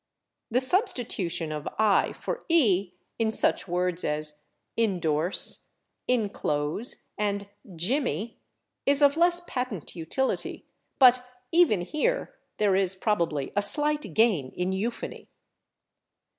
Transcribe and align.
The 0.49 0.61
substitution 0.61 1.51
of 1.51 1.65
/i/ 1.77 2.15
for 2.15 2.43
/e/ 2.49 2.93
in 3.19 3.29
such 3.29 3.67
words 3.67 4.03
as 4.03 4.45
/indorse/, 4.75 5.67
/inclose/ 6.09 7.03
and 7.19 7.47
/jimmy/ 7.67 8.37
is 8.87 9.03
of 9.03 9.15
less 9.15 9.43
patent 9.45 9.95
utility, 9.95 10.65
but 10.97 11.23
even 11.51 11.81
here 11.81 12.33
there 12.57 12.75
is 12.75 12.95
probably 12.95 13.53
a 13.55 13.61
slight 13.61 14.15
gain 14.15 14.49
in 14.55 14.71
euphony. 14.71 15.29